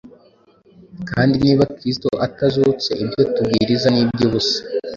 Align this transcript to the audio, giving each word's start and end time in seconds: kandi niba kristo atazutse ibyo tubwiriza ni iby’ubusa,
kandi 1.09 1.33
niba 1.43 1.63
kristo 1.75 2.09
atazutse 2.25 2.89
ibyo 3.03 3.21
tubwiriza 3.35 3.87
ni 3.89 3.99
iby’ubusa, 4.03 4.59